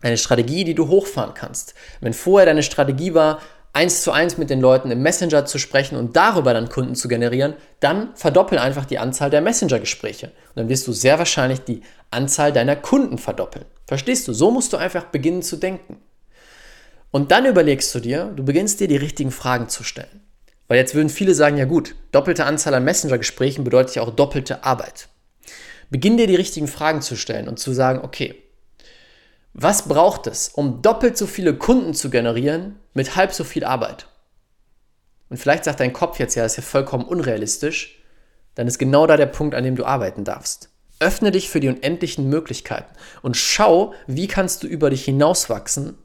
Eine 0.00 0.16
Strategie, 0.16 0.64
die 0.64 0.74
du 0.74 0.88
hochfahren 0.88 1.34
kannst. 1.34 1.74
Wenn 2.00 2.14
vorher 2.14 2.46
deine 2.46 2.62
Strategie 2.62 3.12
war, 3.12 3.40
eins 3.74 4.02
zu 4.02 4.10
eins 4.10 4.38
mit 4.38 4.48
den 4.48 4.62
Leuten 4.62 4.90
im 4.90 5.02
Messenger 5.02 5.44
zu 5.44 5.58
sprechen 5.58 5.98
und 5.98 6.16
darüber 6.16 6.54
dann 6.54 6.70
Kunden 6.70 6.94
zu 6.94 7.06
generieren, 7.06 7.52
dann 7.80 8.16
verdoppel 8.16 8.58
einfach 8.58 8.86
die 8.86 8.98
Anzahl 8.98 9.28
der 9.28 9.42
Messenger-Gespräche. 9.42 10.28
Und 10.28 10.56
dann 10.56 10.68
wirst 10.70 10.88
du 10.88 10.92
sehr 10.92 11.18
wahrscheinlich 11.18 11.60
die 11.60 11.82
Anzahl 12.10 12.54
deiner 12.54 12.74
Kunden 12.74 13.18
verdoppeln. 13.18 13.66
Verstehst 13.86 14.26
du? 14.28 14.32
So 14.32 14.50
musst 14.50 14.72
du 14.72 14.78
einfach 14.78 15.04
beginnen 15.04 15.42
zu 15.42 15.56
denken. 15.56 15.98
Und 17.10 17.30
dann 17.32 17.46
überlegst 17.46 17.94
du 17.94 18.00
dir, 18.00 18.32
du 18.36 18.44
beginnst 18.44 18.80
dir 18.80 18.88
die 18.88 18.96
richtigen 18.96 19.32
Fragen 19.32 19.68
zu 19.68 19.82
stellen. 19.82 20.22
Weil 20.68 20.78
jetzt 20.78 20.94
würden 20.94 21.08
viele 21.08 21.34
sagen, 21.34 21.56
ja 21.56 21.64
gut, 21.64 21.96
doppelte 22.12 22.44
Anzahl 22.44 22.74
an 22.74 22.84
Messenger-Gesprächen 22.84 23.64
bedeutet 23.64 23.96
ja 23.96 24.02
auch 24.02 24.14
doppelte 24.14 24.62
Arbeit. 24.62 25.08
Beginn 25.90 26.16
dir 26.16 26.28
die 26.28 26.36
richtigen 26.36 26.68
Fragen 26.68 27.02
zu 27.02 27.16
stellen 27.16 27.48
und 27.48 27.58
zu 27.58 27.72
sagen, 27.72 28.00
okay, 28.04 28.36
was 29.52 29.88
braucht 29.88 30.28
es, 30.28 30.48
um 30.48 30.80
doppelt 30.80 31.18
so 31.18 31.26
viele 31.26 31.56
Kunden 31.56 31.92
zu 31.92 32.08
generieren 32.08 32.76
mit 32.94 33.16
halb 33.16 33.32
so 33.32 33.42
viel 33.42 33.64
Arbeit? 33.64 34.06
Und 35.28 35.38
vielleicht 35.38 35.64
sagt 35.64 35.80
dein 35.80 35.92
Kopf 35.92 36.20
jetzt, 36.20 36.36
ja, 36.36 36.44
das 36.44 36.52
ist 36.52 36.56
ja 36.58 36.62
vollkommen 36.62 37.04
unrealistisch. 37.04 38.00
Dann 38.54 38.68
ist 38.68 38.78
genau 38.78 39.06
da 39.06 39.16
der 39.16 39.26
Punkt, 39.26 39.54
an 39.56 39.64
dem 39.64 39.76
du 39.76 39.84
arbeiten 39.84 40.24
darfst. 40.24 40.70
Öffne 41.00 41.30
dich 41.32 41.48
für 41.50 41.60
die 41.60 41.68
unendlichen 41.68 42.28
Möglichkeiten 42.28 42.94
und 43.22 43.36
schau, 43.36 43.94
wie 44.06 44.28
kannst 44.28 44.62
du 44.62 44.66
über 44.66 44.90
dich 44.90 45.04
hinauswachsen, 45.04 45.96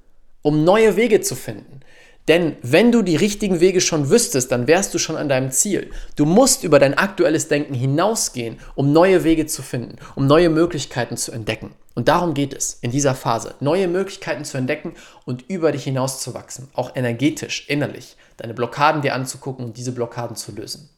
um 0.45 0.63
neue 0.63 0.95
Wege 0.95 1.21
zu 1.21 1.33
finden. 1.33 1.79
Denn 2.27 2.55
wenn 2.61 2.91
du 2.91 3.01
die 3.01 3.15
richtigen 3.15 3.61
Wege 3.61 3.81
schon 3.81 4.11
wüsstest, 4.11 4.51
dann 4.51 4.67
wärst 4.67 4.93
du 4.93 4.99
schon 4.99 5.15
an 5.15 5.27
deinem 5.27 5.49
Ziel. 5.49 5.89
Du 6.15 6.25
musst 6.25 6.63
über 6.63 6.77
dein 6.77 6.95
aktuelles 6.95 7.47
Denken 7.47 7.73
hinausgehen, 7.73 8.59
um 8.75 8.93
neue 8.93 9.23
Wege 9.23 9.47
zu 9.47 9.63
finden, 9.63 9.95
um 10.15 10.27
neue 10.27 10.51
Möglichkeiten 10.51 11.17
zu 11.17 11.31
entdecken. 11.31 11.73
Und 11.95 12.09
darum 12.09 12.35
geht 12.35 12.53
es 12.53 12.77
in 12.81 12.91
dieser 12.91 13.15
Phase, 13.15 13.55
neue 13.59 13.87
Möglichkeiten 13.87 14.45
zu 14.45 14.59
entdecken 14.59 14.93
und 15.25 15.49
über 15.49 15.71
dich 15.71 15.85
hinauszuwachsen, 15.85 16.67
auch 16.73 16.95
energetisch, 16.95 17.67
innerlich, 17.67 18.15
deine 18.37 18.53
Blockaden 18.53 19.01
dir 19.01 19.15
anzugucken 19.15 19.65
und 19.65 19.77
diese 19.77 19.93
Blockaden 19.93 20.35
zu 20.35 20.51
lösen. 20.51 20.89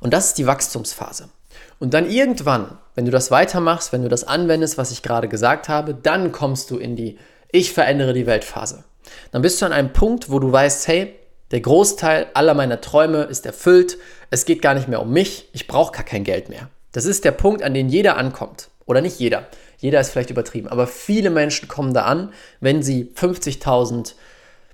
Und 0.00 0.12
das 0.12 0.26
ist 0.28 0.38
die 0.38 0.46
Wachstumsphase. 0.46 1.30
Und 1.78 1.94
dann 1.94 2.10
irgendwann, 2.10 2.76
wenn 2.94 3.06
du 3.06 3.10
das 3.10 3.30
weitermachst, 3.30 3.90
wenn 3.90 4.02
du 4.02 4.08
das 4.10 4.24
anwendest, 4.24 4.76
was 4.76 4.90
ich 4.90 5.02
gerade 5.02 5.28
gesagt 5.28 5.70
habe, 5.70 5.94
dann 5.94 6.30
kommst 6.30 6.70
du 6.70 6.76
in 6.76 6.94
die 6.94 7.18
Ich 7.54 7.74
verändere 7.74 8.14
die 8.14 8.26
Weltphase. 8.26 8.84
Dann 9.30 9.42
bist 9.42 9.60
du 9.60 9.66
an 9.66 9.74
einem 9.74 9.92
Punkt, 9.92 10.30
wo 10.30 10.38
du 10.38 10.50
weißt, 10.50 10.88
hey, 10.88 11.14
der 11.50 11.60
Großteil 11.60 12.28
aller 12.32 12.54
meiner 12.54 12.80
Träume 12.80 13.24
ist 13.24 13.44
erfüllt, 13.44 13.98
es 14.30 14.46
geht 14.46 14.62
gar 14.62 14.72
nicht 14.72 14.88
mehr 14.88 15.02
um 15.02 15.12
mich, 15.12 15.50
ich 15.52 15.66
brauche 15.66 15.92
gar 15.92 16.02
kein 16.02 16.24
Geld 16.24 16.48
mehr. 16.48 16.70
Das 16.92 17.04
ist 17.04 17.26
der 17.26 17.32
Punkt, 17.32 17.62
an 17.62 17.74
den 17.74 17.90
jeder 17.90 18.16
ankommt. 18.16 18.70
Oder 18.86 19.02
nicht 19.02 19.20
jeder. 19.20 19.46
Jeder 19.76 20.00
ist 20.00 20.10
vielleicht 20.10 20.30
übertrieben. 20.30 20.68
Aber 20.68 20.86
viele 20.86 21.28
Menschen 21.28 21.68
kommen 21.68 21.92
da 21.92 22.04
an, 22.04 22.32
wenn 22.60 22.82
sie 22.82 23.12
50.000 23.14 24.14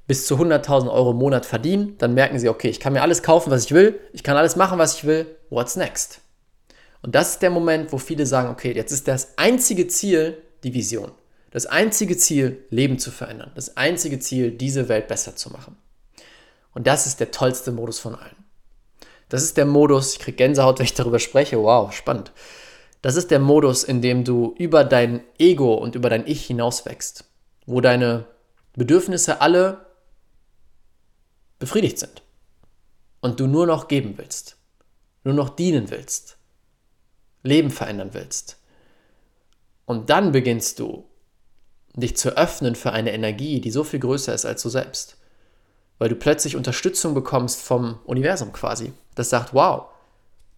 bis 0.07 0.27
zu 0.27 0.37
100.000 0.37 0.89
Euro 0.89 1.11
im 1.11 1.17
Monat 1.17 1.47
verdienen, 1.47 1.97
dann 1.99 2.15
merken 2.15 2.39
sie, 2.39 2.49
okay, 2.49 2.69
ich 2.69 2.79
kann 2.79 2.93
mir 2.93 3.03
alles 3.03 3.25
kaufen, 3.25 3.51
was 3.51 3.65
ich 3.65 3.73
will, 3.73 3.99
ich 4.13 4.23
kann 4.23 4.37
alles 4.37 4.55
machen, 4.55 4.79
was 4.79 4.95
ich 4.95 5.05
will, 5.05 5.27
what's 5.51 5.75
next? 5.75 6.21
Und 7.03 7.17
das 7.17 7.31
ist 7.31 7.43
der 7.43 7.51
Moment, 7.51 7.93
wo 7.93 7.99
viele 7.99 8.25
sagen, 8.25 8.51
okay, 8.51 8.73
jetzt 8.73 8.93
ist 8.93 9.09
das 9.09 9.37
einzige 9.37 9.89
Ziel 9.89 10.39
die 10.63 10.75
Vision. 10.75 11.11
Das 11.59 11.67
einzige 11.67 12.17
Ziel, 12.17 12.65
Leben 12.71 13.01
zu 13.01 13.11
verändern. 13.11 13.51
Das 13.57 13.77
einzige 13.77 14.21
Ziel, 14.21 14.53
diese 14.53 14.89
Welt 14.89 15.09
besser 15.09 15.35
zu 15.35 15.51
machen. 15.51 15.77
Und 16.73 16.87
das 16.87 17.09
ist 17.09 17.19
der 17.19 17.33
tollste 17.33 17.73
Modus 17.73 17.99
von 17.99 18.15
allen. 18.15 18.45
Das 19.29 19.43
ist 19.43 19.57
der 19.57 19.67
Modus, 19.67 20.13
ich 20.13 20.19
kriege 20.21 20.37
Gänsehaut, 20.37 20.79
wenn 20.79 20.85
ich 20.85 20.95
darüber 20.95 21.19
spreche. 21.19 21.59
Wow, 21.59 21.93
spannend. 21.93 22.31
Das 23.03 23.17
ist 23.17 23.33
der 23.33 23.41
Modus, 23.41 23.83
in 23.83 24.03
dem 24.03 24.23
du 24.23 24.55
über 24.57 24.85
dein 24.85 25.25
Ego 25.37 25.75
und 25.75 25.97
über 25.97 26.09
dein 26.09 26.29
Ich 26.29 26.47
hinauswächst. 26.47 27.25
Wo 27.67 27.81
deine 27.81 28.27
Bedürfnisse 28.75 29.41
alle 29.41 29.85
befriedigt 31.59 31.99
sind. 31.99 32.23
Und 33.21 33.41
du 33.41 33.49
nur 33.49 33.67
noch 33.67 33.89
geben 33.89 34.15
willst. 34.17 34.59
Nur 35.25 35.35
noch 35.35 35.49
dienen 35.49 35.91
willst. 35.91 36.37
Leben 37.43 37.73
verändern 37.73 38.11
willst. 38.13 38.59
Und 39.87 40.09
dann 40.09 40.31
beginnst 40.31 40.79
du 40.79 41.09
dich 42.01 42.17
zu 42.17 42.37
öffnen 42.37 42.75
für 42.75 42.93
eine 42.93 43.13
Energie, 43.13 43.61
die 43.61 43.71
so 43.71 43.85
viel 43.85 44.01
größer 44.01 44.35
ist 44.35 44.47
als 44.47 44.63
du 44.63 44.69
selbst. 44.69 45.17
Weil 45.99 46.09
du 46.09 46.15
plötzlich 46.15 46.57
Unterstützung 46.57 47.15
bekommst 47.15 47.61
vom 47.61 47.99
Universum 48.05 48.53
quasi. 48.53 48.93
Das 49.15 49.31
sagt, 49.31 49.53
wow, 49.55 49.87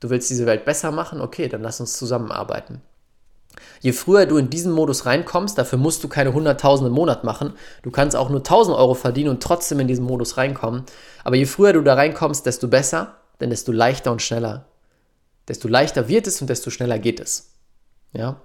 du 0.01 0.11
willst 0.11 0.29
diese 0.31 0.47
Welt 0.47 0.65
besser 0.65 0.91
machen, 0.91 1.21
okay, 1.21 1.49
dann 1.49 1.63
lass 1.63 1.81
uns 1.81 1.97
zusammenarbeiten. 1.97 2.83
Je 3.81 3.93
früher 3.93 4.27
du 4.27 4.37
in 4.37 4.51
diesen 4.51 4.73
Modus 4.73 5.07
reinkommst, 5.07 5.59
dafür 5.59 5.79
musst 5.79 6.05
du 6.05 6.09
keine 6.09 6.31
100.000 6.31 6.87
im 6.87 6.93
Monat 6.93 7.25
machen, 7.25 7.55
du 7.83 7.91
kannst 7.91 8.17
auch 8.17 8.29
nur 8.29 8.41
1000 8.41 8.77
Euro 8.77 8.95
verdienen 8.95 9.31
und 9.31 9.43
trotzdem 9.43 9.81
in 9.81 9.89
diesen 9.89 10.05
Modus 10.05 10.37
reinkommen. 10.37 10.85
Aber 11.25 11.37
je 11.37 11.47
früher 11.47 11.73
du 11.73 11.83
da 11.83 11.95
reinkommst, 11.95 12.47
desto 12.47 12.69
besser, 12.69 13.17
denn 13.41 13.51
desto 13.51 13.73
leichter 13.73 14.13
und 14.13 14.23
schneller. 14.23 14.67
Desto 15.49 15.69
leichter 15.69 16.09
wird 16.09 16.27
es 16.27 16.41
und 16.41 16.49
desto 16.49 16.71
schneller 16.71 16.99
geht 16.99 17.21
es. 17.21 17.51
Ja? 18.13 18.41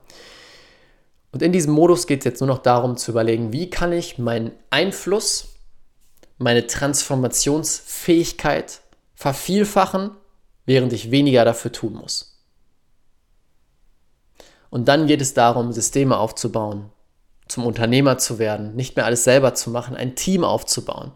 Und 1.36 1.42
in 1.42 1.52
diesem 1.52 1.74
Modus 1.74 2.08
geht 2.08 2.20
es 2.20 2.26
jetzt 2.26 2.40
nur 2.40 2.48
noch 2.48 2.60
darum 2.60 2.96
zu 2.96 3.12
überlegen, 3.12 3.52
wie 3.52 3.70
kann 3.70 3.92
ich 3.92 4.18
meinen 4.18 4.54
Einfluss, 4.70 5.50
meine 6.38 6.66
Transformationsfähigkeit 6.66 8.80
vervielfachen, 9.16 10.12
während 10.66 10.94
ich 10.94 11.12
weniger 11.12 11.44
dafür 11.44 11.74
tun 11.74 11.96
muss. 11.96 12.42
Und 14.70 14.88
dann 14.88 15.08
geht 15.08 15.20
es 15.20 15.34
darum, 15.34 15.74
Systeme 15.74 16.18
aufzubauen, 16.18 16.90
zum 17.50 17.66
Unternehmer 17.66 18.18
zu 18.18 18.40
werden, 18.40 18.74
nicht 18.78 18.96
mehr 18.96 19.04
alles 19.04 19.26
selber 19.26 19.54
zu 19.56 19.70
machen, 19.70 19.98
ein 19.98 20.16
Team 20.16 20.46
aufzubauen, 20.46 21.12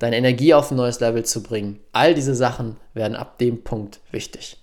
deine 0.00 0.16
Energie 0.16 0.52
auf 0.52 0.72
ein 0.72 0.76
neues 0.76 0.98
Level 0.98 1.24
zu 1.24 1.44
bringen. 1.44 1.78
All 1.92 2.12
diese 2.12 2.34
Sachen 2.34 2.76
werden 2.92 3.14
ab 3.14 3.38
dem 3.38 3.62
Punkt 3.62 4.00
wichtig. 4.10 4.57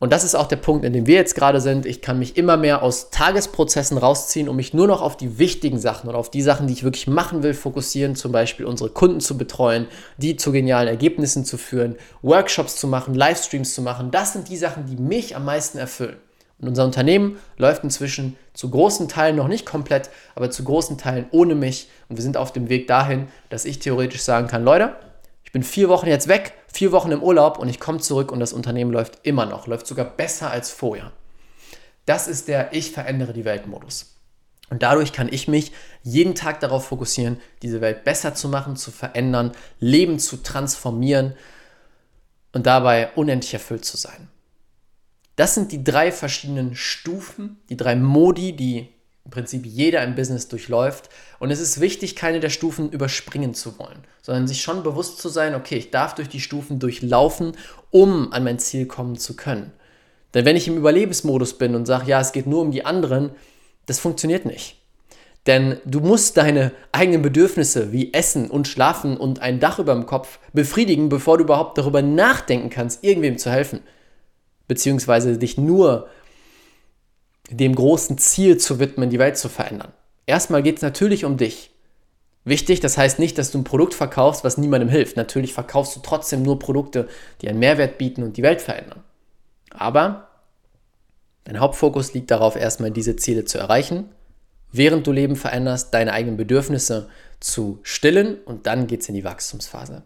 Und 0.00 0.12
das 0.12 0.24
ist 0.24 0.34
auch 0.34 0.48
der 0.48 0.56
Punkt, 0.56 0.84
in 0.84 0.92
dem 0.92 1.06
wir 1.06 1.14
jetzt 1.14 1.34
gerade 1.34 1.60
sind. 1.60 1.86
Ich 1.86 2.02
kann 2.02 2.18
mich 2.18 2.36
immer 2.36 2.56
mehr 2.56 2.82
aus 2.82 3.10
Tagesprozessen 3.10 3.96
rausziehen, 3.96 4.48
um 4.48 4.56
mich 4.56 4.74
nur 4.74 4.86
noch 4.86 5.00
auf 5.00 5.16
die 5.16 5.38
wichtigen 5.38 5.78
Sachen 5.78 6.08
oder 6.08 6.18
auf 6.18 6.30
die 6.30 6.42
Sachen, 6.42 6.66
die 6.66 6.72
ich 6.72 6.84
wirklich 6.84 7.06
machen 7.06 7.42
will, 7.42 7.54
fokussieren. 7.54 8.16
Zum 8.16 8.32
Beispiel 8.32 8.66
unsere 8.66 8.90
Kunden 8.90 9.20
zu 9.20 9.38
betreuen, 9.38 9.86
die 10.18 10.36
zu 10.36 10.52
genialen 10.52 10.88
Ergebnissen 10.88 11.44
zu 11.44 11.56
führen, 11.56 11.96
Workshops 12.22 12.76
zu 12.76 12.88
machen, 12.88 13.14
Livestreams 13.14 13.72
zu 13.72 13.82
machen. 13.82 14.10
Das 14.10 14.32
sind 14.32 14.48
die 14.48 14.56
Sachen, 14.56 14.86
die 14.86 14.96
mich 14.96 15.36
am 15.36 15.44
meisten 15.44 15.78
erfüllen. 15.78 16.16
Und 16.60 16.68
unser 16.68 16.84
Unternehmen 16.84 17.38
läuft 17.56 17.84
inzwischen 17.84 18.36
zu 18.52 18.70
großen 18.70 19.08
Teilen 19.08 19.36
noch 19.36 19.48
nicht 19.48 19.66
komplett, 19.66 20.10
aber 20.34 20.50
zu 20.50 20.64
großen 20.64 20.98
Teilen 20.98 21.26
ohne 21.30 21.54
mich. 21.54 21.88
Und 22.08 22.16
wir 22.16 22.22
sind 22.22 22.36
auf 22.36 22.52
dem 22.52 22.68
Weg 22.68 22.86
dahin, 22.88 23.28
dass 23.48 23.64
ich 23.64 23.78
theoretisch 23.78 24.22
sagen 24.22 24.46
kann, 24.48 24.64
Leute, 24.64 24.94
ich 25.44 25.52
bin 25.52 25.62
vier 25.62 25.88
Wochen 25.88 26.06
jetzt 26.06 26.28
weg 26.28 26.52
vier 26.74 26.92
Wochen 26.92 27.12
im 27.12 27.22
Urlaub 27.22 27.58
und 27.58 27.68
ich 27.68 27.80
komme 27.80 28.00
zurück 28.00 28.32
und 28.32 28.40
das 28.40 28.52
Unternehmen 28.52 28.92
läuft 28.92 29.20
immer 29.22 29.46
noch, 29.46 29.66
läuft 29.66 29.86
sogar 29.86 30.04
besser 30.04 30.50
als 30.50 30.70
vorher. 30.70 31.12
Das 32.04 32.26
ist 32.28 32.48
der 32.48 32.72
Ich 32.72 32.90
verändere 32.90 33.32
die 33.32 33.44
Welt-Modus. 33.44 34.16
Und 34.70 34.82
dadurch 34.82 35.12
kann 35.12 35.32
ich 35.32 35.46
mich 35.46 35.72
jeden 36.02 36.34
Tag 36.34 36.60
darauf 36.60 36.86
fokussieren, 36.86 37.40
diese 37.62 37.80
Welt 37.80 38.04
besser 38.04 38.34
zu 38.34 38.48
machen, 38.48 38.76
zu 38.76 38.90
verändern, 38.90 39.52
Leben 39.78 40.18
zu 40.18 40.38
transformieren 40.38 41.34
und 42.52 42.66
dabei 42.66 43.12
unendlich 43.14 43.54
erfüllt 43.54 43.84
zu 43.84 43.96
sein. 43.96 44.28
Das 45.36 45.54
sind 45.54 45.72
die 45.72 45.84
drei 45.84 46.12
verschiedenen 46.12 46.74
Stufen, 46.74 47.60
die 47.68 47.76
drei 47.76 47.94
Modi, 47.96 48.54
die 48.54 48.93
im 49.24 49.30
Prinzip 49.30 49.64
jeder 49.64 50.02
im 50.02 50.14
Business 50.14 50.48
durchläuft. 50.48 51.08
Und 51.38 51.50
es 51.50 51.60
ist 51.60 51.80
wichtig, 51.80 52.14
keine 52.14 52.40
der 52.40 52.50
Stufen 52.50 52.90
überspringen 52.90 53.54
zu 53.54 53.78
wollen, 53.78 54.04
sondern 54.22 54.46
sich 54.46 54.60
schon 54.60 54.82
bewusst 54.82 55.18
zu 55.18 55.28
sein, 55.28 55.54
okay, 55.54 55.76
ich 55.76 55.90
darf 55.90 56.14
durch 56.14 56.28
die 56.28 56.40
Stufen 56.40 56.78
durchlaufen, 56.78 57.52
um 57.90 58.32
an 58.32 58.44
mein 58.44 58.58
Ziel 58.58 58.86
kommen 58.86 59.16
zu 59.16 59.34
können. 59.34 59.72
Denn 60.34 60.44
wenn 60.44 60.56
ich 60.56 60.68
im 60.68 60.76
Überlebensmodus 60.76 61.56
bin 61.58 61.74
und 61.74 61.86
sage, 61.86 62.10
ja, 62.10 62.20
es 62.20 62.32
geht 62.32 62.46
nur 62.46 62.60
um 62.60 62.70
die 62.70 62.84
anderen, 62.84 63.30
das 63.86 63.98
funktioniert 63.98 64.44
nicht. 64.44 64.76
Denn 65.46 65.76
du 65.84 66.00
musst 66.00 66.36
deine 66.38 66.72
eigenen 66.90 67.22
Bedürfnisse 67.22 67.92
wie 67.92 68.12
Essen 68.14 68.50
und 68.50 68.66
Schlafen 68.66 69.16
und 69.16 69.40
ein 69.40 69.60
Dach 69.60 69.78
über 69.78 69.94
dem 69.94 70.06
Kopf 70.06 70.38
befriedigen, 70.52 71.10
bevor 71.10 71.38
du 71.38 71.44
überhaupt 71.44 71.76
darüber 71.76 72.02
nachdenken 72.02 72.70
kannst, 72.70 73.04
irgendwem 73.04 73.36
zu 73.36 73.50
helfen. 73.50 73.80
Beziehungsweise 74.68 75.36
dich 75.36 75.58
nur 75.58 76.08
dem 77.50 77.74
großen 77.74 78.18
Ziel 78.18 78.58
zu 78.58 78.78
widmen, 78.78 79.10
die 79.10 79.18
Welt 79.18 79.36
zu 79.36 79.48
verändern. 79.48 79.92
Erstmal 80.26 80.62
geht 80.62 80.76
es 80.76 80.82
natürlich 80.82 81.24
um 81.24 81.36
dich. 81.36 81.70
Wichtig, 82.44 82.80
das 82.80 82.98
heißt 82.98 83.18
nicht, 83.18 83.38
dass 83.38 83.50
du 83.50 83.58
ein 83.58 83.64
Produkt 83.64 83.94
verkaufst, 83.94 84.44
was 84.44 84.58
niemandem 84.58 84.90
hilft. 84.90 85.16
Natürlich 85.16 85.54
verkaufst 85.54 85.96
du 85.96 86.00
trotzdem 86.00 86.42
nur 86.42 86.58
Produkte, 86.58 87.08
die 87.40 87.48
einen 87.48 87.58
Mehrwert 87.58 87.96
bieten 87.96 88.22
und 88.22 88.36
die 88.36 88.42
Welt 88.42 88.60
verändern. 88.60 89.02
Aber 89.70 90.28
dein 91.44 91.60
Hauptfokus 91.60 92.12
liegt 92.12 92.30
darauf, 92.30 92.56
erstmal 92.56 92.90
diese 92.90 93.16
Ziele 93.16 93.44
zu 93.46 93.58
erreichen, 93.58 94.10
während 94.72 95.06
du 95.06 95.12
Leben 95.12 95.36
veränderst, 95.36 95.94
deine 95.94 96.12
eigenen 96.12 96.36
Bedürfnisse 96.36 97.08
zu 97.40 97.78
stillen 97.82 98.36
und 98.44 98.66
dann 98.66 98.86
geht 98.86 99.00
es 99.00 99.08
in 99.08 99.14
die 99.14 99.24
Wachstumsphase. 99.24 100.02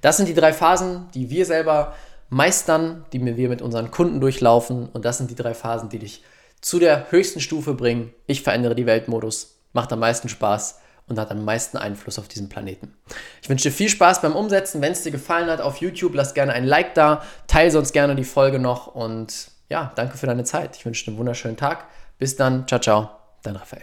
Das 0.00 0.16
sind 0.16 0.28
die 0.28 0.34
drei 0.34 0.52
Phasen, 0.52 1.08
die 1.14 1.30
wir 1.30 1.46
selber 1.46 1.94
meistern, 2.28 3.04
die 3.12 3.24
wir 3.24 3.48
mit 3.48 3.62
unseren 3.62 3.90
Kunden 3.90 4.20
durchlaufen 4.20 4.88
und 4.88 5.04
das 5.04 5.18
sind 5.18 5.30
die 5.30 5.34
drei 5.34 5.54
Phasen, 5.54 5.88
die 5.88 5.98
dich 5.98 6.22
zu 6.60 6.78
der 6.78 7.10
höchsten 7.10 7.40
Stufe 7.40 7.74
bringen. 7.74 8.12
Ich 8.26 8.42
verändere 8.42 8.74
die 8.74 8.86
Weltmodus. 8.86 9.58
Macht 9.72 9.92
am 9.92 10.00
meisten 10.00 10.28
Spaß 10.28 10.80
und 11.06 11.18
hat 11.18 11.30
am 11.30 11.44
meisten 11.44 11.76
Einfluss 11.76 12.18
auf 12.18 12.28
diesen 12.28 12.48
Planeten. 12.48 12.94
Ich 13.42 13.48
wünsche 13.48 13.68
dir 13.68 13.74
viel 13.74 13.88
Spaß 13.88 14.22
beim 14.22 14.36
Umsetzen. 14.36 14.80
Wenn 14.80 14.92
es 14.92 15.02
dir 15.02 15.12
gefallen 15.12 15.50
hat 15.50 15.60
auf 15.60 15.78
YouTube, 15.78 16.14
lass 16.14 16.34
gerne 16.34 16.52
ein 16.52 16.64
Like 16.64 16.94
da, 16.94 17.22
teile 17.46 17.70
sonst 17.70 17.92
gerne 17.92 18.14
die 18.14 18.24
Folge 18.24 18.58
noch 18.58 18.94
und 18.94 19.50
ja, 19.68 19.92
danke 19.94 20.16
für 20.18 20.26
deine 20.26 20.44
Zeit. 20.44 20.76
Ich 20.76 20.84
wünsche 20.84 21.04
dir 21.04 21.10
einen 21.10 21.18
wunderschönen 21.18 21.56
Tag. 21.56 21.86
Bis 22.18 22.36
dann. 22.36 22.66
Ciao, 22.66 22.80
ciao. 22.80 23.10
Dein 23.42 23.56
Raphael. 23.56 23.82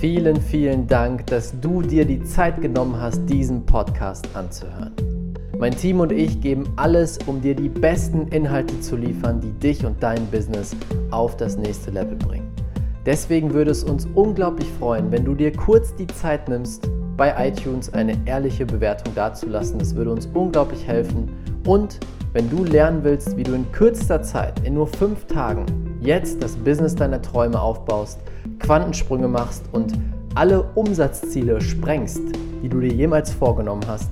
Vielen, 0.00 0.40
vielen 0.40 0.86
Dank, 0.86 1.26
dass 1.26 1.58
du 1.60 1.82
dir 1.82 2.04
die 2.04 2.24
Zeit 2.24 2.60
genommen 2.62 3.00
hast, 3.00 3.26
diesen 3.26 3.66
Podcast 3.66 4.28
anzuhören. 4.34 5.09
Mein 5.60 5.76
Team 5.76 6.00
und 6.00 6.10
ich 6.10 6.40
geben 6.40 6.64
alles, 6.76 7.18
um 7.26 7.42
dir 7.42 7.54
die 7.54 7.68
besten 7.68 8.28
Inhalte 8.28 8.80
zu 8.80 8.96
liefern, 8.96 9.42
die 9.42 9.52
dich 9.52 9.84
und 9.84 10.02
dein 10.02 10.24
Business 10.28 10.74
auf 11.10 11.36
das 11.36 11.58
nächste 11.58 11.90
Level 11.90 12.16
bringen. 12.16 12.50
Deswegen 13.04 13.52
würde 13.52 13.70
es 13.70 13.84
uns 13.84 14.08
unglaublich 14.14 14.66
freuen, 14.78 15.12
wenn 15.12 15.22
du 15.22 15.34
dir 15.34 15.52
kurz 15.52 15.94
die 15.94 16.06
Zeit 16.06 16.48
nimmst, 16.48 16.88
bei 17.18 17.34
iTunes 17.46 17.92
eine 17.92 18.16
ehrliche 18.24 18.64
Bewertung 18.64 19.14
dazulassen. 19.14 19.78
Das 19.78 19.94
würde 19.94 20.12
uns 20.12 20.30
unglaublich 20.32 20.86
helfen. 20.86 21.28
Und 21.66 22.00
wenn 22.32 22.48
du 22.48 22.64
lernen 22.64 23.04
willst, 23.04 23.36
wie 23.36 23.42
du 23.42 23.52
in 23.52 23.70
kürzester 23.70 24.22
Zeit, 24.22 24.60
in 24.64 24.72
nur 24.72 24.86
fünf 24.86 25.26
Tagen, 25.26 25.66
jetzt 26.00 26.42
das 26.42 26.56
Business 26.56 26.94
deiner 26.94 27.20
Träume 27.20 27.60
aufbaust, 27.60 28.20
Quantensprünge 28.60 29.28
machst 29.28 29.64
und 29.72 29.92
alle 30.34 30.62
Umsatzziele 30.74 31.60
sprengst, 31.60 32.22
die 32.62 32.68
du 32.70 32.80
dir 32.80 32.94
jemals 32.94 33.30
vorgenommen 33.30 33.82
hast, 33.86 34.08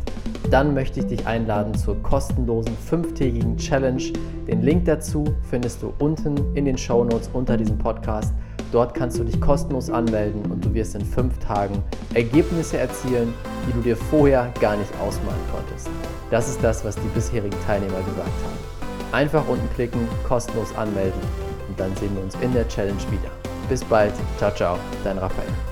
dann 0.50 0.74
möchte 0.74 1.00
ich 1.00 1.06
dich 1.06 1.26
einladen 1.26 1.74
zur 1.74 2.02
kostenlosen 2.02 2.76
fünftägigen 2.76 3.56
Challenge. 3.56 4.02
Den 4.46 4.62
Link 4.62 4.86
dazu 4.86 5.24
findest 5.50 5.82
du 5.82 5.92
unten 5.98 6.36
in 6.56 6.64
den 6.64 6.78
Show 6.78 7.04
Notes 7.04 7.30
unter 7.32 7.56
diesem 7.56 7.76
Podcast. 7.78 8.32
Dort 8.72 8.94
kannst 8.94 9.18
du 9.18 9.24
dich 9.24 9.40
kostenlos 9.40 9.90
anmelden 9.90 10.42
und 10.50 10.64
du 10.64 10.72
wirst 10.74 10.94
in 10.94 11.04
fünf 11.04 11.38
Tagen 11.38 11.82
Ergebnisse 12.14 12.78
erzielen, 12.78 13.32
die 13.66 13.72
du 13.72 13.80
dir 13.80 13.96
vorher 13.96 14.52
gar 14.60 14.76
nicht 14.76 14.92
ausmalen 15.00 15.40
konntest. 15.52 15.88
Das 16.30 16.48
ist 16.48 16.62
das, 16.62 16.84
was 16.84 16.96
die 16.96 17.08
bisherigen 17.14 17.56
Teilnehmer 17.66 17.98
gesagt 18.00 18.28
haben. 18.28 19.12
Einfach 19.12 19.48
unten 19.48 19.68
klicken, 19.74 20.00
kostenlos 20.26 20.74
anmelden 20.76 21.20
und 21.68 21.80
dann 21.80 21.94
sehen 21.96 22.14
wir 22.14 22.22
uns 22.22 22.34
in 22.42 22.52
der 22.52 22.68
Challenge 22.68 23.00
wieder. 23.10 23.30
Bis 23.68 23.82
bald, 23.84 24.12
ciao, 24.38 24.50
ciao, 24.54 24.78
dein 25.02 25.16
Raphael. 25.16 25.67